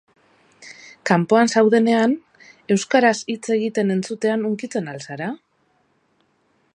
Kanpoan 1.09 1.51
zaudenean, 1.55 2.15
euskaraz 2.77 3.13
hitz 3.35 3.43
egiten 3.59 3.97
entzutean 3.97 4.49
hunkitzen 4.49 4.93
al 4.95 5.01
zara? 5.05 5.29